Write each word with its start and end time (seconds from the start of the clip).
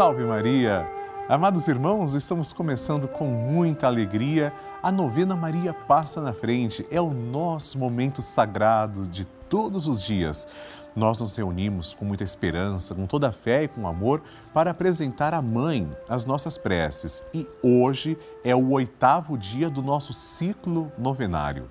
Salve 0.00 0.24
Maria! 0.24 0.86
Amados 1.28 1.68
irmãos, 1.68 2.14
estamos 2.14 2.54
começando 2.54 3.06
com 3.06 3.26
muita 3.26 3.86
alegria 3.86 4.50
a 4.82 4.90
novena 4.90 5.36
Maria 5.36 5.74
Passa 5.74 6.22
na 6.22 6.32
Frente. 6.32 6.86
É 6.90 6.98
o 6.98 7.10
nosso 7.10 7.78
momento 7.78 8.22
sagrado 8.22 9.06
de 9.06 9.26
todos 9.26 9.86
os 9.86 10.02
dias. 10.02 10.48
Nós 10.96 11.20
nos 11.20 11.36
reunimos 11.36 11.92
com 11.92 12.06
muita 12.06 12.24
esperança, 12.24 12.94
com 12.94 13.04
toda 13.04 13.28
a 13.28 13.30
fé 13.30 13.64
e 13.64 13.68
com 13.68 13.86
amor 13.86 14.22
para 14.54 14.70
apresentar 14.70 15.34
à 15.34 15.42
Mãe 15.42 15.86
as 16.08 16.24
nossas 16.24 16.56
preces. 16.56 17.22
E 17.34 17.46
hoje 17.62 18.16
é 18.42 18.56
o 18.56 18.70
oitavo 18.70 19.36
dia 19.36 19.68
do 19.68 19.82
nosso 19.82 20.14
ciclo 20.14 20.90
novenário. 20.96 21.70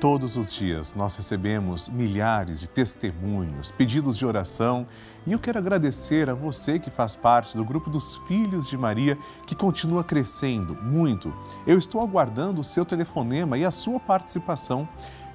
Todos 0.00 0.34
os 0.34 0.50
dias 0.50 0.94
nós 0.94 1.14
recebemos 1.14 1.86
milhares 1.90 2.58
de 2.60 2.70
testemunhos, 2.70 3.70
pedidos 3.70 4.16
de 4.16 4.24
oração 4.24 4.86
e 5.26 5.32
eu 5.32 5.38
quero 5.38 5.58
agradecer 5.58 6.30
a 6.30 6.34
você 6.34 6.78
que 6.78 6.90
faz 6.90 7.14
parte 7.14 7.54
do 7.54 7.62
grupo 7.62 7.90
dos 7.90 8.16
Filhos 8.26 8.66
de 8.66 8.78
Maria, 8.78 9.18
que 9.46 9.54
continua 9.54 10.02
crescendo 10.02 10.74
muito. 10.74 11.30
Eu 11.66 11.76
estou 11.76 12.00
aguardando 12.00 12.62
o 12.62 12.64
seu 12.64 12.82
telefonema 12.82 13.58
e 13.58 13.64
a 13.66 13.70
sua 13.70 14.00
participação. 14.00 14.88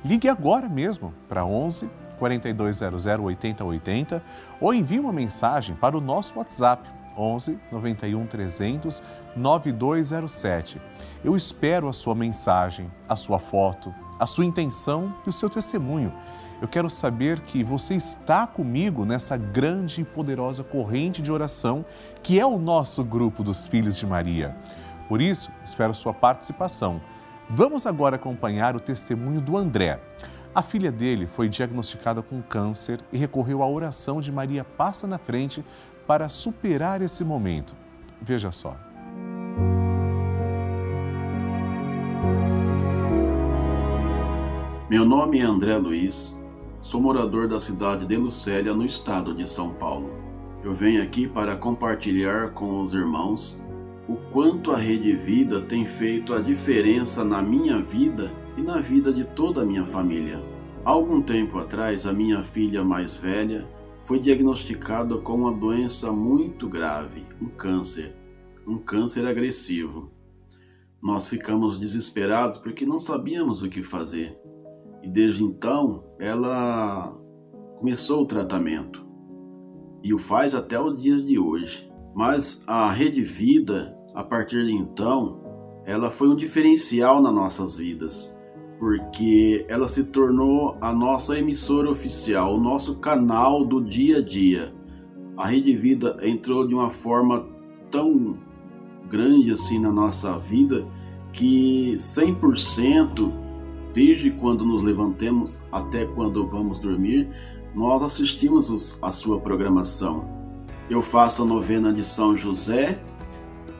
Ligue 0.03 0.27
agora 0.27 0.67
mesmo 0.67 1.13
para 1.29 1.45
11 1.45 1.87
4200 2.17 3.05
8080 3.05 4.23
ou 4.59 4.73
envie 4.73 4.99
uma 4.99 5.13
mensagem 5.13 5.75
para 5.75 5.95
o 5.95 6.01
nosso 6.01 6.39
WhatsApp 6.39 6.89
11 7.15 7.59
91 7.71 8.25
300 8.25 9.03
9207. 9.35 10.81
Eu 11.23 11.35
espero 11.35 11.87
a 11.87 11.93
sua 11.93 12.15
mensagem, 12.15 12.91
a 13.07 13.15
sua 13.15 13.39
foto 13.39 13.93
a 14.19 14.25
sua 14.25 14.45
intenção 14.45 15.13
e 15.25 15.29
o 15.29 15.33
seu 15.33 15.49
testemunho. 15.49 16.13
Eu 16.61 16.67
quero 16.67 16.89
saber 16.89 17.41
que 17.41 17.63
você 17.63 17.95
está 17.95 18.47
comigo 18.47 19.03
nessa 19.03 19.35
grande 19.35 20.01
e 20.01 20.05
poderosa 20.05 20.63
corrente 20.63 21.21
de 21.21 21.31
oração 21.31 21.85
que 22.23 22.39
é 22.39 22.45
o 22.45 22.57
nosso 22.57 23.03
grupo 23.03 23.43
dos 23.43 23.67
Filhos 23.67 23.97
de 23.97 24.07
Maria. 24.07 24.55
Por 25.07 25.21
isso, 25.21 25.51
espero 25.63 25.93
sua 25.93 26.13
participação. 26.13 27.01
Vamos 27.49 27.85
agora 27.85 28.15
acompanhar 28.15 28.75
o 28.75 28.79
testemunho 28.79 29.41
do 29.41 29.57
André. 29.57 29.99
A 30.53 30.61
filha 30.61 30.91
dele 30.91 31.27
foi 31.27 31.49
diagnosticada 31.49 32.21
com 32.21 32.41
câncer 32.41 33.01
e 33.11 33.17
recorreu 33.17 33.61
à 33.61 33.69
oração 33.69 34.21
de 34.21 34.31
Maria 34.31 34.63
Passa 34.63 35.05
na 35.05 35.17
Frente 35.17 35.63
para 36.07 36.29
superar 36.29 37.01
esse 37.01 37.23
momento. 37.23 37.75
Veja 38.21 38.51
só. 38.51 38.84
Meu 44.87 45.03
nome 45.03 45.39
é 45.39 45.41
André 45.41 45.75
Luiz, 45.77 46.39
sou 46.81 47.01
morador 47.01 47.47
da 47.47 47.59
cidade 47.59 48.05
de 48.05 48.15
Lucélia, 48.15 48.73
no 48.73 48.85
estado 48.85 49.33
de 49.33 49.49
São 49.49 49.73
Paulo. 49.73 50.11
Eu 50.63 50.73
venho 50.73 51.01
aqui 51.01 51.27
para 51.27 51.55
compartilhar 51.55 52.51
com 52.51 52.81
os 52.81 52.93
irmãos 52.93 53.59
o 54.07 54.15
quanto 54.31 54.71
a 54.71 54.77
Rede 54.77 55.15
Vida 55.15 55.59
tem 55.61 55.85
feito 55.85 56.33
a 56.33 56.39
diferença 56.39 57.25
na 57.25 57.41
minha 57.41 57.81
vida 57.81 58.31
e 58.55 58.61
na 58.61 58.79
vida 58.79 59.11
de 59.11 59.23
toda 59.23 59.63
a 59.63 59.65
minha 59.65 59.85
família. 59.85 60.39
Há 60.85 60.91
algum 60.91 61.21
tempo 61.21 61.57
atrás, 61.57 62.05
a 62.05 62.13
minha 62.13 62.43
filha 62.43 62.83
mais 62.83 63.15
velha 63.15 63.67
foi 64.03 64.19
diagnosticada 64.19 65.17
com 65.17 65.33
uma 65.33 65.51
doença 65.51 66.11
muito 66.11 66.69
grave, 66.69 67.25
um 67.41 67.47
câncer, 67.49 68.15
um 68.65 68.77
câncer 68.77 69.25
agressivo. 69.25 70.11
Nós 71.01 71.27
ficamos 71.27 71.77
desesperados 71.77 72.57
porque 72.57 72.85
não 72.85 72.99
sabíamos 72.99 73.61
o 73.61 73.69
que 73.69 73.83
fazer. 73.83 74.37
E 75.03 75.09
desde 75.09 75.43
então 75.43 76.03
ela 76.19 77.15
começou 77.77 78.23
o 78.23 78.25
tratamento 78.25 79.05
e 80.03 80.13
o 80.13 80.17
faz 80.17 80.53
até 80.53 80.79
o 80.79 80.93
dia 80.93 81.19
de 81.21 81.37
hoje. 81.37 81.91
Mas 82.15 82.63
a 82.67 82.91
Rede 82.91 83.21
Vida, 83.21 83.97
a 84.13 84.23
partir 84.23 84.65
de 84.65 84.71
então, 84.71 85.41
ela 85.85 86.09
foi 86.09 86.29
um 86.29 86.35
diferencial 86.35 87.21
nas 87.21 87.33
nossas 87.33 87.77
vidas, 87.77 88.35
porque 88.79 89.65
ela 89.67 89.87
se 89.87 90.11
tornou 90.11 90.77
a 90.79 90.93
nossa 90.93 91.37
emissora 91.37 91.89
oficial, 91.89 92.55
o 92.55 92.61
nosso 92.61 92.99
canal 92.99 93.65
do 93.65 93.83
dia 93.83 94.19
a 94.19 94.21
dia. 94.21 94.73
A 95.37 95.47
Rede 95.47 95.75
Vida 95.75 96.17
entrou 96.21 96.65
de 96.65 96.73
uma 96.73 96.89
forma 96.89 97.47
tão 97.91 98.37
grande 99.09 99.51
assim 99.51 99.79
na 99.79 99.91
nossa 99.91 100.37
vida 100.39 100.85
que 101.31 101.93
100% 101.95 103.31
desde 103.93 104.29
quando 104.29 104.65
nos 104.65 104.81
levantemos 104.81 105.61
até 105.71 106.05
quando 106.05 106.45
vamos 106.45 106.79
dormir, 106.79 107.29
nós 107.73 108.03
assistimos 108.03 108.99
a 109.01 109.09
sua 109.09 109.39
programação. 109.39 110.29
Eu 110.89 111.01
faço 111.01 111.43
a 111.43 111.45
novena 111.45 111.93
de 111.93 112.03
São 112.03 112.37
José 112.37 113.01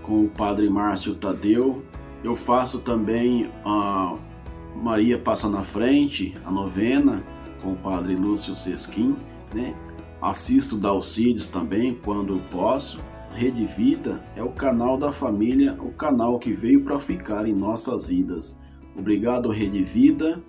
com 0.03 0.23
o 0.23 0.29
Padre 0.29 0.69
Márcio 0.69 1.15
Tadeu. 1.15 1.83
Eu 2.23 2.35
faço 2.35 2.79
também 2.79 3.49
a 3.65 4.15
Maria 4.75 5.17
Passa 5.17 5.49
na 5.49 5.63
Frente, 5.63 6.33
a 6.45 6.51
novena 6.51 7.21
com 7.61 7.73
o 7.73 7.75
Padre 7.75 8.15
Lúcio 8.15 8.55
Sesquim. 8.55 9.15
Né? 9.53 9.75
Assisto 10.21 10.77
Dalcides 10.77 11.47
também 11.47 11.93
quando 11.93 12.39
posso. 12.51 13.03
Rede 13.35 13.65
Vida 13.65 14.23
é 14.33 14.41
o 14.41 14.49
canal 14.49 14.97
da 14.97 15.11
família, 15.11 15.75
o 15.81 15.91
canal 15.91 16.39
que 16.39 16.53
veio 16.53 16.81
para 16.85 16.97
ficar 16.97 17.45
em 17.45 17.53
nossas 17.53 18.07
vidas. 18.07 18.61
Obrigado, 18.97 19.49
Rede 19.49 19.83
Vida. 19.83 20.41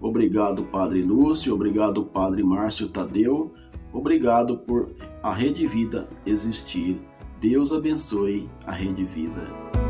Obrigado, 0.00 0.64
Padre 0.64 1.02
Lúcio. 1.02 1.54
Obrigado, 1.54 2.04
Padre 2.04 2.42
Márcio 2.42 2.88
Tadeu. 2.88 3.54
Obrigado 3.92 4.58
por 4.58 4.90
a 5.22 5.32
Rede 5.32 5.68
Vida 5.68 6.08
existir. 6.26 7.00
Deus 7.40 7.72
abençoe 7.72 8.50
a 8.66 8.72
Rede 8.72 9.04
Vida. 9.04 9.81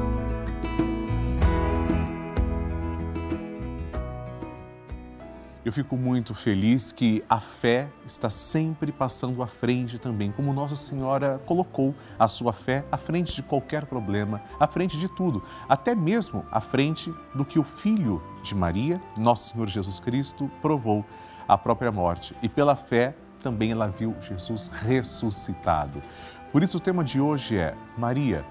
Eu 5.65 5.73
fico 5.73 5.97
muito 5.97 6.35
feliz 6.35 6.91
que 6.91 7.23
a 7.31 7.39
fé 7.39 7.89
está 8.05 8.29
sempre 8.29 8.91
passando 8.91 9.45
à 9.45 9.47
frente 9.47 9.97
também, 9.97 10.33
como 10.33 10.53
Nossa 10.53 10.75
Senhora 10.75 11.41
colocou 11.47 11.95
a 12.19 12.27
sua 12.27 12.53
fé 12.53 12.85
à 12.91 12.97
frente 12.97 13.33
de 13.33 13.45
qualquer 13.45 13.87
problema, 13.87 14.43
à 14.59 14.67
frente 14.67 14.99
de 14.99 15.07
tudo, 15.07 15.41
até 15.69 15.95
mesmo 15.95 16.45
à 16.51 16.61
frente 16.61 17.15
do 17.33 17.45
que 17.45 17.61
o 17.61 17.63
Filho 17.63 18.21
de 18.43 18.57
Maria, 18.57 19.01
nosso 19.17 19.53
Senhor 19.53 19.69
Jesus 19.69 20.01
Cristo, 20.01 20.51
provou 20.61 21.05
a 21.47 21.57
própria 21.57 21.93
morte. 21.93 22.35
E 22.43 22.49
pela 22.49 22.75
fé 22.75 23.15
também 23.41 23.71
ela 23.71 23.87
viu 23.87 24.17
Jesus 24.21 24.67
ressuscitado. 24.67 26.03
Por 26.51 26.65
isso 26.65 26.79
o 26.79 26.81
tema 26.81 27.05
de 27.05 27.21
hoje 27.21 27.57
é 27.57 27.77
Maria 27.97 28.45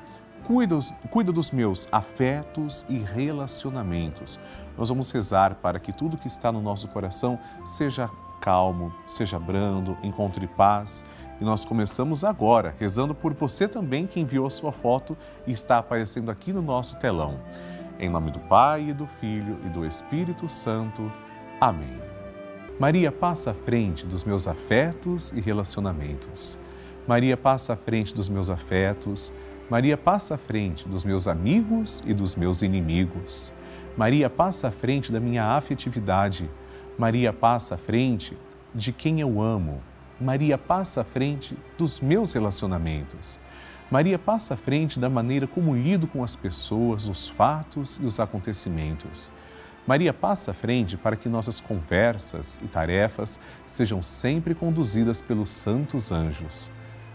Cuida, 0.45 0.79
cuida 1.09 1.31
dos 1.31 1.51
meus 1.51 1.87
afetos 1.91 2.85
e 2.89 2.97
relacionamentos. 2.97 4.39
Nós 4.77 4.89
vamos 4.89 5.11
rezar 5.11 5.55
para 5.55 5.79
que 5.79 5.93
tudo 5.93 6.17
que 6.17 6.27
está 6.27 6.51
no 6.51 6.61
nosso 6.61 6.87
coração 6.87 7.39
seja 7.63 8.09
calmo, 8.41 8.91
seja 9.05 9.37
brando, 9.37 9.97
encontre 10.01 10.47
paz. 10.47 11.05
E 11.39 11.43
nós 11.43 11.63
começamos 11.63 12.23
agora, 12.23 12.75
rezando 12.79 13.13
por 13.13 13.33
você 13.33 13.67
também 13.67 14.05
que 14.07 14.19
enviou 14.19 14.45
a 14.45 14.49
sua 14.49 14.71
foto 14.71 15.17
e 15.45 15.51
está 15.51 15.77
aparecendo 15.77 16.29
aqui 16.29 16.51
no 16.51 16.61
nosso 16.61 16.97
telão. 16.97 17.39
Em 17.99 18.09
nome 18.09 18.31
do 18.31 18.39
Pai, 18.39 18.89
e 18.89 18.93
do 18.93 19.05
Filho 19.05 19.59
e 19.65 19.69
do 19.69 19.85
Espírito 19.85 20.49
Santo. 20.49 21.11
Amém. 21.59 21.99
Maria 22.79 23.11
passa 23.11 23.51
à 23.51 23.53
frente 23.53 24.07
dos 24.07 24.23
meus 24.23 24.47
afetos 24.47 25.31
e 25.31 25.39
relacionamentos. 25.39 26.57
Maria 27.07 27.37
passa 27.37 27.73
à 27.73 27.75
frente 27.75 28.13
dos 28.13 28.27
meus 28.27 28.49
afetos 28.49 29.31
Maria 29.71 29.95
passa 29.95 30.35
à 30.35 30.37
frente 30.37 30.85
dos 30.85 31.05
meus 31.05 31.29
amigos 31.29 32.03
e 32.05 32.13
dos 32.13 32.35
meus 32.35 32.61
inimigos. 32.61 33.53
Maria 33.95 34.29
passa 34.29 34.67
à 34.67 34.71
frente 34.71 35.13
da 35.13 35.19
minha 35.21 35.45
afetividade. 35.55 36.49
Maria 36.97 37.31
passa 37.31 37.75
à 37.75 37.77
frente 37.77 38.37
de 38.75 38.91
quem 38.91 39.21
eu 39.21 39.41
amo. 39.41 39.81
Maria 40.19 40.57
passa 40.57 40.99
à 40.99 41.03
frente 41.05 41.57
dos 41.77 42.01
meus 42.01 42.33
relacionamentos. 42.33 43.39
Maria 43.89 44.19
passa 44.19 44.55
à 44.55 44.57
frente 44.57 44.99
da 44.99 45.09
maneira 45.09 45.47
como 45.47 45.73
lido 45.73 46.05
com 46.05 46.21
as 46.21 46.35
pessoas, 46.35 47.07
os 47.07 47.29
fatos 47.29 47.97
e 48.03 48.05
os 48.05 48.19
acontecimentos. 48.19 49.31
Maria 49.87 50.11
passa 50.11 50.51
à 50.51 50.53
frente 50.53 50.97
para 50.97 51.15
que 51.15 51.29
nossas 51.29 51.61
conversas 51.61 52.59
e 52.61 52.67
tarefas 52.67 53.39
sejam 53.65 54.01
sempre 54.01 54.53
conduzidas 54.53 55.21
pelos 55.21 55.49
santos 55.49 56.11
anjos. 56.11 56.69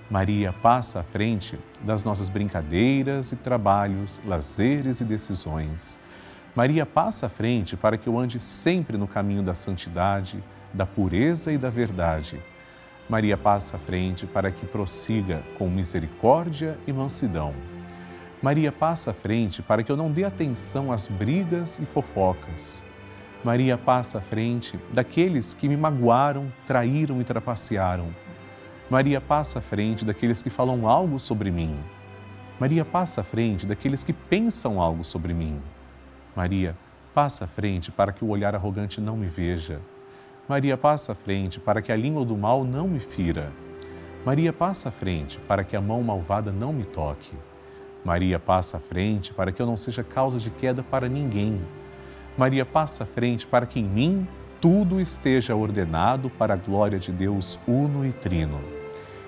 Maria 0.08 0.52
passa 0.52 1.00
à 1.00 1.02
frente 1.02 1.58
das 1.80 2.04
nossas 2.04 2.28
brincadeiras 2.28 3.32
e 3.32 3.36
trabalhos, 3.36 4.20
lazeres 4.24 5.00
e 5.00 5.04
decisões. 5.04 5.98
Maria 6.54 6.86
passa 6.86 7.26
à 7.26 7.28
frente 7.28 7.76
para 7.76 7.98
que 7.98 8.08
eu 8.08 8.16
ande 8.16 8.38
sempre 8.38 8.96
no 8.96 9.08
caminho 9.08 9.42
da 9.42 9.52
santidade, 9.52 10.42
da 10.72 10.86
pureza 10.86 11.52
e 11.52 11.58
da 11.58 11.68
verdade. 11.70 12.40
Maria 13.08 13.36
passa 13.36 13.76
à 13.76 13.80
frente 13.80 14.26
para 14.26 14.50
que 14.52 14.64
prossiga 14.64 15.42
com 15.58 15.68
misericórdia 15.68 16.78
e 16.86 16.92
mansidão. 16.92 17.52
Maria 18.40 18.70
passa 18.70 19.10
à 19.10 19.14
frente 19.14 19.60
para 19.60 19.82
que 19.82 19.90
eu 19.90 19.96
não 19.96 20.10
dê 20.10 20.24
atenção 20.24 20.92
às 20.92 21.08
brigas 21.08 21.80
e 21.80 21.84
fofocas. 21.84 22.84
Maria 23.42 23.76
passa 23.76 24.18
à 24.18 24.20
frente 24.20 24.78
daqueles 24.92 25.52
que 25.52 25.68
me 25.68 25.76
magoaram, 25.76 26.52
traíram 26.64 27.20
e 27.20 27.24
trapacearam. 27.24 28.25
Maria 28.88 29.20
passa 29.20 29.58
à 29.58 29.62
frente 29.62 30.04
daqueles 30.04 30.40
que 30.40 30.48
falam 30.48 30.86
algo 30.86 31.18
sobre 31.18 31.50
mim. 31.50 31.76
Maria 32.60 32.84
passa 32.84 33.20
à 33.20 33.24
frente 33.24 33.66
daqueles 33.66 34.04
que 34.04 34.12
pensam 34.12 34.80
algo 34.80 35.04
sobre 35.04 35.34
mim. 35.34 35.60
Maria 36.36 36.76
passa 37.12 37.46
à 37.46 37.48
frente 37.48 37.90
para 37.90 38.12
que 38.12 38.24
o 38.24 38.28
olhar 38.28 38.54
arrogante 38.54 39.00
não 39.00 39.16
me 39.16 39.26
veja. 39.26 39.80
Maria 40.48 40.76
passa 40.76 41.10
à 41.10 41.14
frente 41.16 41.58
para 41.58 41.82
que 41.82 41.90
a 41.90 41.96
língua 41.96 42.24
do 42.24 42.36
mal 42.36 42.62
não 42.62 42.86
me 42.86 43.00
fira. 43.00 43.52
Maria 44.24 44.52
passa 44.52 44.88
à 44.88 44.92
frente 44.92 45.40
para 45.40 45.64
que 45.64 45.74
a 45.74 45.80
mão 45.80 46.00
malvada 46.00 46.52
não 46.52 46.72
me 46.72 46.84
toque. 46.84 47.32
Maria 48.04 48.38
passa 48.38 48.76
à 48.76 48.80
frente 48.80 49.34
para 49.34 49.50
que 49.50 49.60
eu 49.60 49.66
não 49.66 49.76
seja 49.76 50.04
causa 50.04 50.38
de 50.38 50.48
queda 50.48 50.84
para 50.84 51.08
ninguém. 51.08 51.60
Maria 52.38 52.64
passa 52.64 53.02
à 53.02 53.06
frente 53.06 53.48
para 53.48 53.66
que 53.66 53.80
em 53.80 53.84
mim 53.84 54.28
tudo 54.60 55.00
esteja 55.00 55.56
ordenado 55.56 56.30
para 56.30 56.54
a 56.54 56.56
glória 56.56 57.00
de 57.00 57.10
Deus 57.10 57.58
uno 57.66 58.06
e 58.06 58.12
trino. 58.12 58.75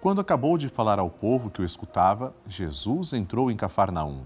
quando 0.00 0.20
acabou 0.20 0.56
de 0.56 0.68
falar 0.68 0.98
ao 0.98 1.10
povo 1.10 1.50
que 1.50 1.60
o 1.60 1.64
escutava, 1.64 2.34
Jesus 2.46 3.12
entrou 3.12 3.50
em 3.50 3.56
Cafarnaum. 3.56 4.22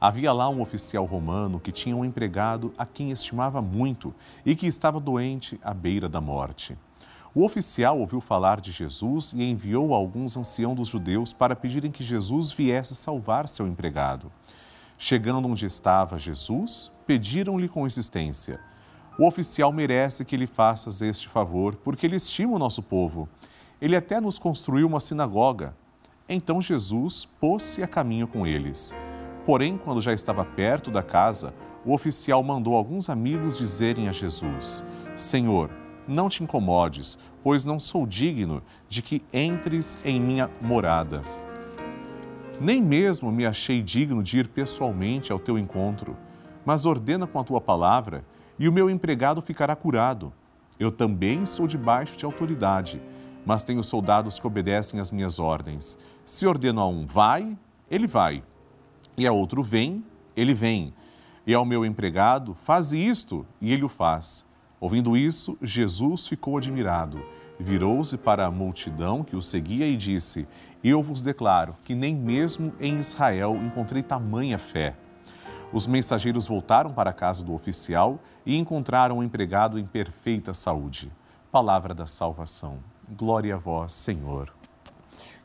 Havia 0.00 0.32
lá 0.32 0.48
um 0.48 0.62
oficial 0.62 1.04
romano 1.04 1.60
que 1.60 1.70
tinha 1.70 1.94
um 1.94 2.06
empregado 2.06 2.72
a 2.78 2.86
quem 2.86 3.10
estimava 3.10 3.60
muito 3.60 4.14
e 4.46 4.56
que 4.56 4.66
estava 4.66 4.98
doente 4.98 5.60
à 5.62 5.74
beira 5.74 6.08
da 6.08 6.22
morte. 6.22 6.74
O 7.34 7.44
oficial 7.44 7.98
ouviu 8.00 8.18
falar 8.18 8.62
de 8.62 8.72
Jesus 8.72 9.34
e 9.36 9.42
enviou 9.42 9.92
alguns 9.92 10.38
anciãos 10.38 10.74
dos 10.74 10.88
judeus 10.88 11.34
para 11.34 11.54
pedirem 11.54 11.92
que 11.92 12.02
Jesus 12.02 12.50
viesse 12.50 12.94
salvar 12.94 13.46
seu 13.46 13.68
empregado. 13.68 14.32
Chegando 14.96 15.46
onde 15.46 15.66
estava 15.66 16.18
Jesus, 16.18 16.90
pediram-lhe 17.06 17.68
com 17.68 17.86
insistência: 17.86 18.58
O 19.18 19.26
oficial 19.26 19.70
merece 19.70 20.24
que 20.24 20.36
lhe 20.36 20.46
faças 20.46 21.02
este 21.02 21.28
favor, 21.28 21.76
porque 21.76 22.06
ele 22.06 22.16
estima 22.16 22.54
o 22.54 22.58
nosso 22.58 22.82
povo. 22.82 23.28
Ele 23.80 23.96
até 23.96 24.20
nos 24.20 24.38
construiu 24.38 24.86
uma 24.86 25.00
sinagoga. 25.00 25.74
Então 26.28 26.60
Jesus 26.60 27.24
pôs-se 27.40 27.82
a 27.82 27.86
caminho 27.86 28.28
com 28.28 28.46
eles. 28.46 28.94
Porém, 29.46 29.78
quando 29.78 30.02
já 30.02 30.12
estava 30.12 30.44
perto 30.44 30.90
da 30.90 31.02
casa, 31.02 31.54
o 31.84 31.94
oficial 31.94 32.42
mandou 32.42 32.74
alguns 32.74 33.08
amigos 33.08 33.56
dizerem 33.56 34.06
a 34.08 34.12
Jesus: 34.12 34.84
Senhor, 35.16 35.70
não 36.06 36.28
te 36.28 36.42
incomodes, 36.42 37.18
pois 37.42 37.64
não 37.64 37.80
sou 37.80 38.06
digno 38.06 38.62
de 38.88 39.00
que 39.00 39.22
entres 39.32 39.98
em 40.04 40.20
minha 40.20 40.50
morada. 40.60 41.22
Nem 42.60 42.82
mesmo 42.82 43.32
me 43.32 43.46
achei 43.46 43.82
digno 43.82 44.22
de 44.22 44.38
ir 44.38 44.48
pessoalmente 44.48 45.32
ao 45.32 45.38
teu 45.38 45.58
encontro, 45.58 46.14
mas 46.64 46.84
ordena 46.84 47.26
com 47.26 47.38
a 47.38 47.44
tua 47.44 47.60
palavra, 47.60 48.22
e 48.58 48.68
o 48.68 48.72
meu 48.72 48.90
empregado 48.90 49.40
ficará 49.40 49.74
curado. 49.74 50.30
Eu 50.78 50.90
também 50.90 51.46
sou 51.46 51.66
debaixo 51.66 52.18
de 52.18 52.26
autoridade, 52.26 53.00
mas 53.44 53.64
tenho 53.64 53.82
soldados 53.82 54.38
que 54.38 54.46
obedecem 54.46 55.00
às 55.00 55.10
minhas 55.10 55.38
ordens. 55.38 55.98
Se 56.24 56.46
ordeno 56.46 56.80
a 56.80 56.86
um 56.86 57.06
vai, 57.06 57.56
ele 57.90 58.06
vai, 58.06 58.42
e 59.16 59.26
a 59.26 59.32
outro 59.32 59.62
vem, 59.62 60.04
ele 60.36 60.54
vem, 60.54 60.94
e 61.46 61.54
ao 61.54 61.64
meu 61.64 61.84
empregado 61.84 62.54
faze 62.54 62.98
isto, 62.98 63.46
e 63.60 63.72
ele 63.72 63.84
o 63.84 63.88
faz. 63.88 64.46
Ouvindo 64.80 65.16
isso, 65.16 65.58
Jesus 65.60 66.26
ficou 66.26 66.56
admirado, 66.56 67.22
virou-se 67.58 68.16
para 68.16 68.46
a 68.46 68.50
multidão 68.50 69.22
que 69.22 69.36
o 69.36 69.42
seguia 69.42 69.86
e 69.86 69.96
disse: 69.96 70.46
Eu 70.82 71.02
vos 71.02 71.20
declaro 71.20 71.76
que 71.84 71.94
nem 71.94 72.14
mesmo 72.14 72.72
em 72.80 72.98
Israel 72.98 73.56
encontrei 73.56 74.02
tamanha 74.02 74.58
fé. 74.58 74.96
Os 75.72 75.86
mensageiros 75.86 76.48
voltaram 76.48 76.92
para 76.92 77.10
a 77.10 77.12
casa 77.12 77.44
do 77.44 77.54
oficial 77.54 78.18
e 78.44 78.56
encontraram 78.56 79.18
o 79.18 79.22
empregado 79.22 79.78
em 79.78 79.86
perfeita 79.86 80.52
saúde. 80.52 81.12
Palavra 81.52 81.94
da 81.94 82.06
salvação. 82.06 82.78
Glória 83.16 83.56
a 83.56 83.58
vós, 83.58 83.92
Senhor. 83.92 84.52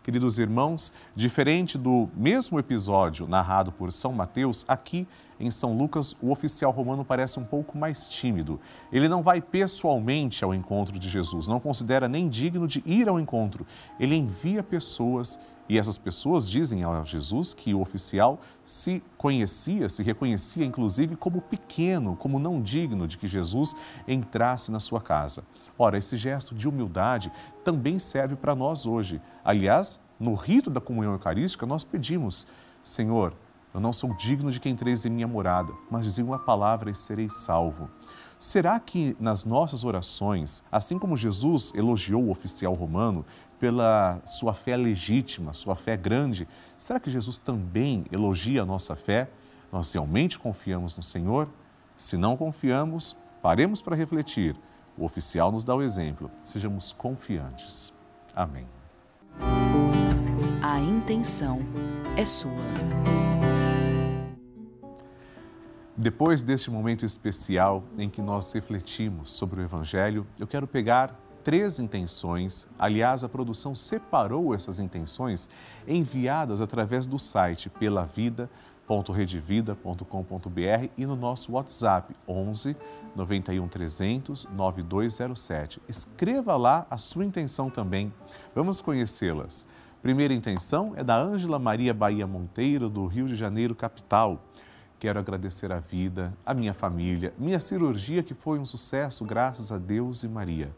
Queridos 0.03 0.37
irmãos, 0.37 0.93
diferente 1.15 1.79
do 1.79 2.07
mesmo 2.15 2.59
episódio 2.59 3.27
narrado 3.27 3.71
por 3.71 3.91
São 3.91 4.13
Mateus, 4.13 4.63
aqui 4.67 5.07
em 5.39 5.49
São 5.49 5.75
Lucas, 5.75 6.15
o 6.21 6.29
oficial 6.31 6.71
romano 6.71 7.03
parece 7.03 7.39
um 7.39 7.43
pouco 7.43 7.75
mais 7.75 8.07
tímido. 8.07 8.59
Ele 8.93 9.09
não 9.09 9.23
vai 9.23 9.41
pessoalmente 9.41 10.43
ao 10.43 10.53
encontro 10.53 10.99
de 10.99 11.09
Jesus, 11.09 11.47
não 11.47 11.59
considera 11.59 12.07
nem 12.07 12.29
digno 12.29 12.67
de 12.67 12.83
ir 12.85 13.09
ao 13.09 13.19
encontro. 13.19 13.65
Ele 13.99 14.13
envia 14.13 14.61
pessoas 14.61 15.39
e 15.67 15.77
essas 15.77 15.97
pessoas 15.97 16.47
dizem 16.47 16.83
a 16.83 17.01
Jesus 17.03 17.53
que 17.53 17.73
o 17.73 17.81
oficial 17.81 18.39
se 18.63 19.01
conhecia, 19.17 19.89
se 19.89 20.03
reconhecia 20.03 20.65
inclusive 20.65 21.15
como 21.15 21.41
pequeno, 21.41 22.15
como 22.15 22.39
não 22.39 22.61
digno 22.61 23.07
de 23.07 23.17
que 23.17 23.27
Jesus 23.27 23.75
entrasse 24.07 24.71
na 24.71 24.79
sua 24.79 25.01
casa. 25.01 25.43
Ora, 25.77 25.97
esse 25.97 26.15
gesto 26.17 26.53
de 26.53 26.67
humildade 26.67 27.31
também 27.63 27.97
serve 27.97 28.35
para 28.35 28.55
nós 28.55 28.85
hoje. 28.85 29.21
Aliás, 29.43 29.99
no 30.19 30.33
rito 30.33 30.69
da 30.69 30.79
comunhão 30.79 31.13
eucarística, 31.13 31.65
nós 31.65 31.83
pedimos: 31.83 32.47
Senhor, 32.83 33.33
eu 33.73 33.81
não 33.81 33.91
sou 33.91 34.13
digno 34.13 34.51
de 34.51 34.59
que 34.59 34.69
entreis 34.69 35.03
em 35.05 35.09
minha 35.09 35.27
morada, 35.27 35.73
mas 35.91 36.05
dizem 36.05 36.23
uma 36.23 36.39
palavra 36.39 36.89
e 36.89 36.95
serei 36.95 37.29
salvo. 37.29 37.89
Será 38.45 38.79
que 38.79 39.17
nas 39.19 39.43
nossas 39.43 39.83
orações, 39.83 40.63
assim 40.71 40.99
como 40.99 41.17
Jesus 41.17 41.73
elogiou 41.73 42.25
o 42.25 42.29
oficial 42.29 42.75
romano 42.75 43.25
pela 43.59 44.21
sua 44.23 44.53
fé 44.53 44.77
legítima, 44.77 45.51
sua 45.51 45.75
fé 45.75 45.97
grande, 45.97 46.47
será 46.77 46.99
que 46.99 47.09
Jesus 47.09 47.39
também 47.39 48.05
elogia 48.11 48.61
a 48.61 48.65
nossa 48.65 48.95
fé? 48.95 49.31
Nós 49.71 49.91
realmente 49.91 50.37
confiamos 50.37 50.95
no 50.95 51.01
Senhor? 51.01 51.49
Se 51.97 52.17
não 52.17 52.37
confiamos, 52.37 53.17
paremos 53.41 53.81
para 53.81 53.95
refletir. 53.95 54.55
O 54.95 55.05
oficial 55.05 55.51
nos 55.51 55.63
dá 55.63 55.73
o 55.73 55.81
exemplo. 55.81 56.29
Sejamos 56.43 56.93
confiantes. 56.93 57.91
Amém. 58.35 58.67
A 60.61 60.79
intenção 60.79 61.61
é 62.15 62.23
sua. 62.23 62.51
Depois 65.97 66.43
deste 66.43 66.69
momento 66.69 67.05
especial 67.05 67.83
em 67.97 68.09
que 68.09 68.21
nós 68.21 68.51
refletimos 68.51 69.31
sobre 69.31 69.61
o 69.61 69.63
Evangelho, 69.63 70.27
eu 70.39 70.45
quero 70.45 70.67
pegar 70.67 71.17
três 71.43 71.79
intenções. 71.79 72.67
Aliás, 72.77 73.23
a 73.23 73.29
produção 73.29 73.73
separou 73.73 74.53
essas 74.53 74.79
intenções 74.79 75.49
enviadas 75.87 76.59
através 76.59 77.07
do 77.07 77.17
site 77.17 77.69
pelavida.com.br 77.69 78.75
www.redevida.com.br 78.87 80.89
e 80.97 81.05
no 81.05 81.15
nosso 81.15 81.53
WhatsApp 81.53 82.15
11 82.27 82.75
91 83.15 83.67
300 83.67 84.47
9207. 84.51 85.81
Escreva 85.89 86.55
lá 86.55 86.85
a 86.89 86.97
sua 86.97 87.25
intenção 87.25 87.69
também. 87.69 88.13
Vamos 88.53 88.81
conhecê-las. 88.81 89.65
Primeira 90.01 90.33
intenção 90.33 90.93
é 90.95 91.03
da 91.03 91.17
Ângela 91.17 91.57
Maria 91.57 91.93
Bahia 91.93 92.27
Monteiro, 92.27 92.89
do 92.89 93.07
Rio 93.07 93.27
de 93.27 93.35
Janeiro, 93.35 93.73
capital. 93.73 94.39
Quero 94.97 95.19
agradecer 95.19 95.71
a 95.71 95.79
vida, 95.79 96.33
a 96.45 96.53
minha 96.53 96.73
família, 96.73 97.33
minha 97.37 97.59
cirurgia 97.59 98.23
que 98.23 98.33
foi 98.33 98.57
um 98.57 98.65
sucesso, 98.65 99.25
graças 99.25 99.71
a 99.71 99.77
Deus 99.77 100.23
e 100.23 100.27
Maria. 100.27 100.73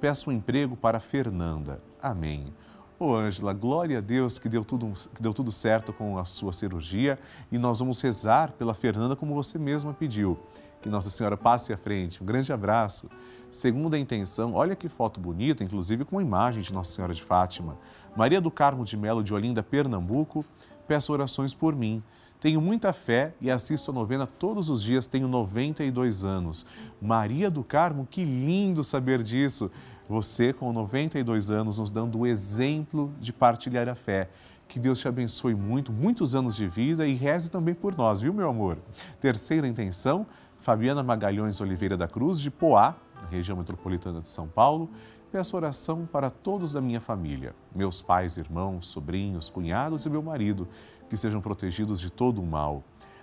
Peço 0.00 0.30
um 0.30 0.32
emprego 0.32 0.76
para 0.76 0.98
Fernanda. 0.98 1.80
Amém. 2.02 2.52
Ô 2.98 3.12
oh, 3.12 3.14
Ângela, 3.14 3.52
glória 3.52 3.98
a 3.98 4.00
Deus 4.00 4.38
que 4.38 4.48
deu, 4.48 4.64
tudo, 4.64 4.92
que 5.14 5.22
deu 5.22 5.32
tudo 5.32 5.52
certo 5.52 5.92
com 5.92 6.18
a 6.18 6.24
sua 6.24 6.52
cirurgia 6.52 7.18
e 7.50 7.58
nós 7.58 7.78
vamos 7.78 8.00
rezar 8.00 8.52
pela 8.52 8.74
Fernanda 8.74 9.14
como 9.14 9.34
você 9.34 9.58
mesma 9.58 9.94
pediu. 9.94 10.38
Que 10.82 10.88
Nossa 10.88 11.08
Senhora 11.08 11.36
passe 11.36 11.72
à 11.72 11.76
frente. 11.76 12.22
Um 12.22 12.26
grande 12.26 12.52
abraço. 12.52 13.08
Segunda 13.50 13.98
intenção, 13.98 14.54
olha 14.54 14.76
que 14.76 14.88
foto 14.88 15.18
bonita, 15.20 15.64
inclusive 15.64 16.04
com 16.04 16.18
a 16.18 16.22
imagem 16.22 16.62
de 16.62 16.72
Nossa 16.72 16.92
Senhora 16.92 17.14
de 17.14 17.22
Fátima. 17.22 17.78
Maria 18.16 18.40
do 18.40 18.50
Carmo 18.50 18.84
de 18.84 18.96
Melo 18.96 19.24
de 19.24 19.32
Olinda, 19.32 19.62
Pernambuco, 19.62 20.44
peço 20.86 21.12
orações 21.12 21.54
por 21.54 21.74
mim. 21.74 22.02
Tenho 22.40 22.58
muita 22.58 22.90
fé 22.90 23.34
e 23.38 23.50
assisto 23.50 23.90
a 23.90 23.94
novena 23.94 24.26
todos 24.26 24.70
os 24.70 24.82
dias, 24.82 25.06
tenho 25.06 25.28
92 25.28 26.24
anos. 26.24 26.64
Maria 27.00 27.50
do 27.50 27.62
Carmo, 27.62 28.08
que 28.10 28.24
lindo 28.24 28.82
saber 28.82 29.22
disso. 29.22 29.70
Você, 30.08 30.52
com 30.52 30.72
92 30.72 31.50
anos, 31.50 31.78
nos 31.78 31.90
dando 31.90 32.20
o 32.20 32.26
exemplo 32.26 33.12
de 33.20 33.30
partilhar 33.30 33.88
a 33.90 33.94
fé. 33.94 34.30
Que 34.66 34.78
Deus 34.78 34.98
te 34.98 35.06
abençoe 35.06 35.54
muito, 35.54 35.92
muitos 35.92 36.34
anos 36.34 36.56
de 36.56 36.66
vida 36.66 37.06
e 37.06 37.12
reze 37.12 37.50
também 37.50 37.74
por 37.74 37.94
nós, 37.94 38.20
viu, 38.20 38.32
meu 38.32 38.48
amor? 38.48 38.78
Terceira 39.20 39.68
intenção, 39.68 40.26
Fabiana 40.60 41.02
Magalhães 41.02 41.60
Oliveira 41.60 41.96
da 41.96 42.08
Cruz, 42.08 42.40
de 42.40 42.50
Poá, 42.50 42.94
região 43.30 43.58
metropolitana 43.58 44.20
de 44.20 44.28
São 44.28 44.48
Paulo. 44.48 44.88
Peço 45.32 45.56
oração 45.56 46.08
para 46.10 46.28
todos 46.28 46.72
da 46.72 46.80
minha 46.80 47.00
família, 47.00 47.54
meus 47.72 48.02
pais, 48.02 48.36
irmãos, 48.36 48.88
sobrinhos, 48.88 49.48
cunhados 49.48 50.04
e 50.04 50.10
meu 50.10 50.20
marido, 50.20 50.66
que 51.08 51.16
sejam 51.16 51.40
protegidos 51.40 52.00
de 52.00 52.10
todo 52.10 52.42
o 52.42 52.46
mal. 52.46 52.82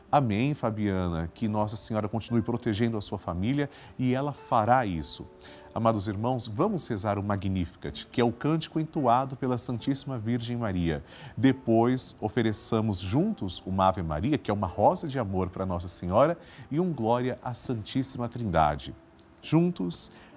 Amém, 0.09 0.53
Fabiana. 0.53 1.29
Que 1.33 1.49
Nossa 1.49 1.75
Senhora 1.75 2.07
continue 2.07 2.41
protegendo 2.41 2.97
a 2.97 3.01
sua 3.01 3.17
família 3.17 3.69
e 3.99 4.13
ela 4.13 4.31
fará 4.31 4.85
isso. 4.85 5.27
Amados 5.75 6.07
irmãos, 6.07 6.47
vamos 6.47 6.87
rezar 6.87 7.19
o 7.19 7.23
Magnificat, 7.23 8.07
que 8.09 8.21
é 8.21 8.23
o 8.23 8.31
cântico 8.31 8.79
entoado 8.79 9.35
pela 9.35 9.57
Santíssima 9.57 10.17
Virgem 10.17 10.55
Maria. 10.55 11.03
Depois, 11.35 12.15
ofereçamos 12.21 12.99
juntos 12.99 13.61
uma 13.65 13.89
Ave 13.89 14.01
Maria, 14.01 14.37
que 14.37 14.49
é 14.49 14.53
uma 14.53 14.65
rosa 14.65 15.09
de 15.09 15.19
amor 15.19 15.49
para 15.49 15.65
Nossa 15.65 15.89
Senhora, 15.89 16.37
e 16.71 16.79
um 16.79 16.93
Glória 16.93 17.37
à 17.43 17.53
Santíssima 17.53 18.29
Trindade. 18.29 18.95
Juntos, 19.41 20.09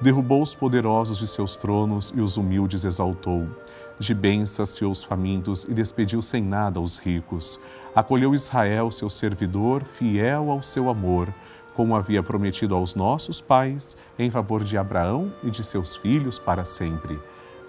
derrubou 0.00 0.42
os 0.42 0.54
poderosos 0.54 1.18
de 1.18 1.26
seus 1.26 1.56
tronos 1.56 2.12
e 2.16 2.20
os 2.20 2.36
humildes 2.36 2.84
exaltou. 2.84 3.46
De 3.98 4.14
bens 4.14 4.50
saciou 4.50 4.92
os 4.92 5.02
famintos 5.02 5.64
e 5.64 5.74
despediu 5.74 6.22
sem 6.22 6.42
nada 6.42 6.80
os 6.80 6.98
ricos. 6.98 7.60
Acolheu 7.94 8.34
Israel, 8.34 8.90
seu 8.90 9.10
servidor, 9.10 9.82
fiel 9.82 10.50
ao 10.50 10.62
seu 10.62 10.88
amor 10.88 11.32
como 11.78 11.94
havia 11.94 12.24
prometido 12.24 12.74
aos 12.74 12.96
nossos 12.96 13.40
pais, 13.40 13.96
em 14.18 14.32
favor 14.32 14.64
de 14.64 14.76
Abraão 14.76 15.32
e 15.44 15.48
de 15.48 15.62
seus 15.62 15.94
filhos 15.94 16.36
para 16.36 16.64
sempre. 16.64 17.16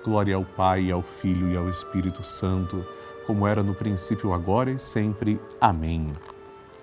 Glória 0.03 0.35
ao 0.35 0.43
Pai, 0.43 0.89
ao 0.89 1.03
Filho 1.03 1.51
e 1.51 1.55
ao 1.55 1.69
Espírito 1.69 2.25
Santo, 2.25 2.83
como 3.27 3.45
era 3.45 3.61
no 3.61 3.75
princípio, 3.75 4.33
agora 4.33 4.71
e 4.71 4.79
sempre. 4.79 5.39
Amém. 5.61 6.11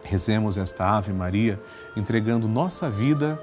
Rezemos 0.04 0.56
esta 0.56 0.88
Ave 0.88 1.12
Maria, 1.12 1.60
entregando 1.96 2.46
nossa 2.46 2.88
vida 2.88 3.42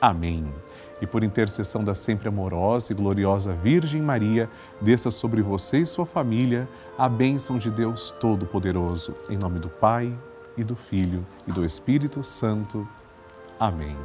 Amém 0.00 0.52
e 1.00 1.06
por 1.06 1.22
intercessão 1.22 1.84
da 1.84 1.94
sempre 1.94 2.28
amorosa 2.28 2.92
e 2.92 2.96
gloriosa 2.96 3.54
Virgem 3.54 4.02
Maria, 4.02 4.50
desça 4.80 5.10
sobre 5.10 5.42
você 5.42 5.78
e 5.78 5.86
sua 5.86 6.06
família 6.06 6.68
a 6.96 7.08
bênção 7.08 7.56
de 7.56 7.70
Deus 7.70 8.10
Todo-Poderoso. 8.10 9.14
Em 9.30 9.36
nome 9.36 9.58
do 9.58 9.68
Pai, 9.68 10.12
e 10.56 10.64
do 10.64 10.74
Filho, 10.74 11.24
e 11.46 11.52
do 11.52 11.64
Espírito 11.64 12.24
Santo. 12.24 12.86
Amém. 13.60 13.96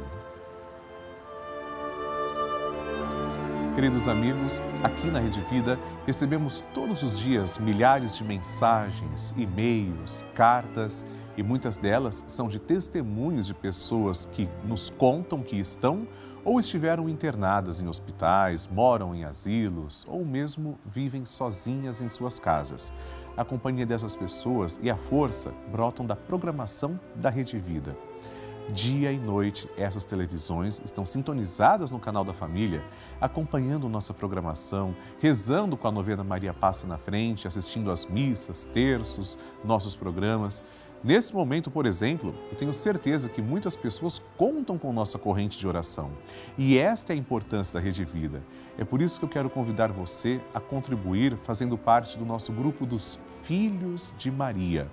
Queridos 3.74 4.06
amigos, 4.06 4.62
aqui 4.84 5.08
na 5.08 5.18
Rede 5.18 5.40
Vida 5.50 5.76
recebemos 6.06 6.62
todos 6.72 7.02
os 7.02 7.18
dias 7.18 7.58
milhares 7.58 8.16
de 8.16 8.22
mensagens, 8.22 9.34
e-mails, 9.36 10.24
cartas 10.32 11.04
e 11.36 11.42
muitas 11.42 11.76
delas 11.76 12.24
são 12.26 12.48
de 12.48 12.58
testemunhos 12.58 13.46
de 13.46 13.54
pessoas 13.54 14.26
que 14.26 14.48
nos 14.64 14.90
contam 14.90 15.42
que 15.42 15.56
estão 15.58 16.06
ou 16.44 16.60
estiveram 16.60 17.08
internadas 17.08 17.80
em 17.80 17.88
hospitais, 17.88 18.68
moram 18.68 19.14
em 19.14 19.24
asilos 19.24 20.04
ou 20.08 20.24
mesmo 20.24 20.78
vivem 20.84 21.24
sozinhas 21.24 22.00
em 22.00 22.08
suas 22.08 22.38
casas. 22.38 22.92
A 23.36 23.44
companhia 23.44 23.86
dessas 23.86 24.14
pessoas 24.14 24.78
e 24.82 24.90
a 24.90 24.96
força 24.96 25.52
brotam 25.72 26.06
da 26.06 26.14
programação 26.14 27.00
da 27.16 27.30
Rede 27.30 27.58
Vida. 27.58 27.96
Dia 28.70 29.12
e 29.12 29.18
noite, 29.18 29.68
essas 29.76 30.06
televisões 30.06 30.80
estão 30.82 31.04
sintonizadas 31.04 31.90
no 31.90 31.98
canal 31.98 32.24
da 32.24 32.32
família, 32.32 32.82
acompanhando 33.20 33.90
nossa 33.90 34.14
programação, 34.14 34.96
rezando 35.20 35.76
com 35.76 35.86
a 35.86 35.92
novena 35.92 36.24
Maria 36.24 36.54
Passa 36.54 36.86
na 36.86 36.96
Frente, 36.96 37.46
assistindo 37.46 37.90
às 37.90 38.06
missas, 38.06 38.64
terços, 38.64 39.38
nossos 39.62 39.94
programas. 39.94 40.64
Nesse 41.02 41.34
momento, 41.34 41.70
por 41.70 41.84
exemplo, 41.84 42.34
eu 42.50 42.56
tenho 42.56 42.72
certeza 42.72 43.28
que 43.28 43.42
muitas 43.42 43.76
pessoas 43.76 44.22
contam 44.38 44.78
com 44.78 44.90
nossa 44.94 45.18
corrente 45.18 45.58
de 45.58 45.68
oração. 45.68 46.10
E 46.56 46.78
esta 46.78 47.12
é 47.12 47.14
a 47.14 47.18
importância 47.18 47.74
da 47.74 47.80
Rede 47.80 48.02
Vida. 48.02 48.42
É 48.78 48.84
por 48.84 49.02
isso 49.02 49.18
que 49.18 49.26
eu 49.26 49.28
quero 49.28 49.50
convidar 49.50 49.92
você 49.92 50.40
a 50.54 50.60
contribuir 50.60 51.36
fazendo 51.44 51.76
parte 51.76 52.16
do 52.16 52.24
nosso 52.24 52.50
grupo 52.50 52.86
dos 52.86 53.18
Filhos 53.42 54.14
de 54.16 54.30
Maria. 54.30 54.90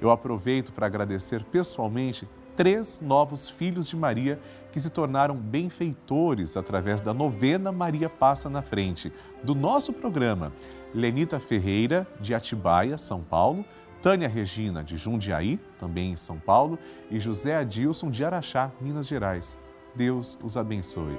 Eu 0.00 0.10
aproveito 0.10 0.72
para 0.72 0.86
agradecer 0.86 1.44
pessoalmente 1.44 2.28
três 2.54 3.00
novos 3.00 3.48
filhos 3.48 3.88
de 3.88 3.96
Maria 3.96 4.38
que 4.70 4.78
se 4.78 4.90
tornaram 4.90 5.34
benfeitores 5.34 6.56
através 6.56 7.00
da 7.00 7.14
novena 7.14 7.72
Maria 7.72 8.10
Passa 8.10 8.50
na 8.50 8.60
Frente, 8.60 9.10
do 9.42 9.54
nosso 9.54 9.92
programa. 9.92 10.52
Lenita 10.92 11.40
Ferreira, 11.40 12.06
de 12.20 12.34
Atibaia, 12.34 12.98
São 12.98 13.22
Paulo, 13.22 13.64
Tânia 14.02 14.28
Regina, 14.28 14.82
de 14.82 14.96
Jundiaí, 14.96 15.58
também 15.78 16.12
em 16.12 16.16
São 16.16 16.38
Paulo, 16.38 16.78
e 17.10 17.20
José 17.20 17.56
Adilson, 17.56 18.10
de 18.10 18.24
Araxá, 18.24 18.70
Minas 18.80 19.06
Gerais. 19.06 19.58
Deus 19.94 20.38
os 20.42 20.56
abençoe. 20.56 21.18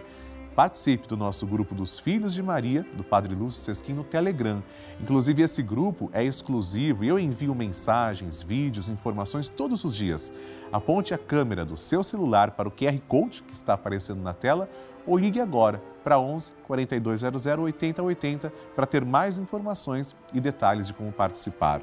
Participe 0.56 1.08
do 1.08 1.16
nosso 1.16 1.48
grupo 1.48 1.74
dos 1.74 1.98
Filhos 1.98 2.34
de 2.34 2.44
Maria, 2.44 2.86
do 2.94 3.06
Padre 3.06 3.34
Lúcio 3.34 3.62
Sesquim, 3.62 3.94
no 3.94 4.04
Telegram. 4.04 4.62
Inclusive, 5.00 5.44
esse 5.44 5.64
grupo 5.64 6.10
é 6.12 6.24
exclusivo 6.24 7.06
e 7.06 7.08
eu 7.08 7.18
envio 7.18 7.56
mensagens, 7.56 8.42
vídeos, 8.42 8.90
informações 8.90 9.48
todos 9.48 9.86
os 9.86 9.96
dias. 9.96 10.32
Aponte 10.72 11.14
a 11.14 11.18
câmera 11.18 11.64
do 11.64 11.78
seu 11.78 12.04
celular 12.04 12.52
para 12.52 12.68
o 12.68 12.72
QR 12.72 13.00
Code 13.08 13.44
que 13.44 13.54
está 13.54 13.76
aparecendo 13.76 14.22
na 14.22 14.34
tela 14.34 14.70
ou 15.08 15.18
ligue 15.18 15.40
agora 15.40 15.82
para 16.04 16.20
11 16.20 16.52
4200 16.64 17.46
8080 17.46 18.54
para 18.76 18.86
ter 18.86 19.06
mais 19.06 19.38
informações 19.38 20.16
e 20.34 20.42
detalhes 20.42 20.88
de 20.88 20.94
como 20.94 21.14
participar. 21.14 21.82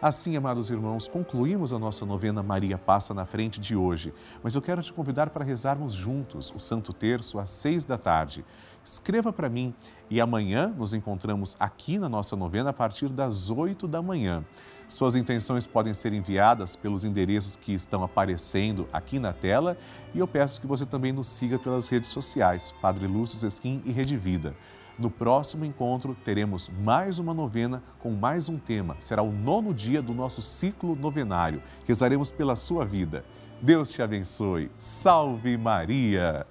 Assim, 0.00 0.36
amados 0.36 0.68
irmãos, 0.68 1.08
concluímos 1.08 1.72
a 1.72 1.78
nossa 1.78 2.04
novena 2.04 2.42
Maria 2.42 2.76
Passa 2.76 3.14
na 3.14 3.24
Frente 3.24 3.58
de 3.58 3.74
hoje, 3.74 4.12
mas 4.42 4.54
eu 4.54 4.60
quero 4.60 4.82
te 4.82 4.92
convidar 4.92 5.30
para 5.30 5.42
rezarmos 5.42 5.94
juntos 5.94 6.52
o 6.54 6.58
Santo 6.58 6.92
Terço 6.92 7.38
às 7.38 7.48
seis 7.48 7.86
da 7.86 7.96
tarde. 7.96 8.44
Escreva 8.84 9.32
para 9.32 9.48
mim 9.48 9.74
e 10.10 10.20
amanhã 10.20 10.68
nos 10.68 10.92
encontramos 10.92 11.56
aqui 11.58 11.98
na 11.98 12.10
nossa 12.10 12.36
novena 12.36 12.70
a 12.70 12.74
partir 12.74 13.08
das 13.08 13.48
oito 13.48 13.88
da 13.88 14.02
manhã. 14.02 14.44
Suas 14.86 15.16
intenções 15.16 15.66
podem 15.66 15.94
ser 15.94 16.12
enviadas 16.12 16.76
pelos 16.76 17.02
endereços 17.02 17.56
que 17.56 17.72
estão 17.72 18.04
aparecendo 18.04 18.86
aqui 18.92 19.18
na 19.18 19.32
tela 19.32 19.78
e 20.14 20.18
eu 20.18 20.28
peço 20.28 20.60
que 20.60 20.66
você 20.66 20.84
também 20.84 21.10
nos 21.10 21.26
siga 21.26 21.58
pelas 21.58 21.88
redes 21.88 22.10
sociais, 22.10 22.70
Padre 22.82 23.06
Lúcio 23.06 23.38
Sesquim 23.38 23.82
e 23.84 23.92
Rede 23.92 24.16
Vida. 24.16 24.54
No 24.98 25.10
próximo 25.10 25.64
encontro, 25.64 26.16
teremos 26.24 26.70
mais 26.70 27.18
uma 27.18 27.34
novena 27.34 27.82
com 27.98 28.12
mais 28.12 28.48
um 28.48 28.56
tema. 28.56 28.96
Será 28.98 29.22
o 29.22 29.30
nono 29.30 29.74
dia 29.74 30.00
do 30.00 30.14
nosso 30.14 30.40
ciclo 30.40 30.96
novenário. 30.96 31.62
Rezaremos 31.86 32.32
pela 32.32 32.56
sua 32.56 32.86
vida. 32.86 33.22
Deus 33.60 33.90
te 33.90 34.00
abençoe. 34.00 34.70
Salve 34.78 35.56
Maria! 35.58 36.46